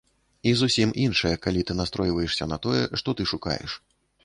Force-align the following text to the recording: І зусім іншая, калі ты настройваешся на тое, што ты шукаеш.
І 0.51 0.53
зусім 0.61 0.93
іншая, 1.03 1.33
калі 1.43 1.61
ты 1.69 1.77
настройваешся 1.81 2.49
на 2.55 2.61
тое, 2.65 2.83
што 3.03 3.17
ты 3.21 3.31
шукаеш. 3.37 3.79